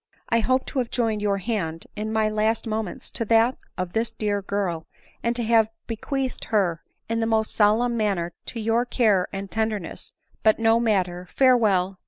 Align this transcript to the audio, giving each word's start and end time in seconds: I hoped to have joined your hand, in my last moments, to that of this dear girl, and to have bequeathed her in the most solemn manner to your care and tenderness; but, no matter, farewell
I 0.29 0.39
hoped 0.39 0.65
to 0.69 0.79
have 0.79 0.89
joined 0.89 1.21
your 1.21 1.37
hand, 1.37 1.85
in 1.95 2.11
my 2.11 2.27
last 2.27 2.65
moments, 2.65 3.11
to 3.11 3.25
that 3.25 3.55
of 3.77 3.93
this 3.93 4.11
dear 4.11 4.41
girl, 4.41 4.87
and 5.21 5.35
to 5.35 5.43
have 5.43 5.69
bequeathed 5.85 6.45
her 6.45 6.81
in 7.07 7.19
the 7.19 7.27
most 7.27 7.53
solemn 7.53 7.95
manner 7.97 8.33
to 8.47 8.59
your 8.59 8.83
care 8.83 9.27
and 9.31 9.51
tenderness; 9.51 10.11
but, 10.41 10.57
no 10.57 10.79
matter, 10.79 11.29
farewell 11.35 11.99